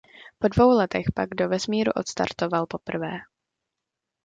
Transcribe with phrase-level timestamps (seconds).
[0.39, 3.09] Po dvou letech pak do vesmíru odstartoval poprvé.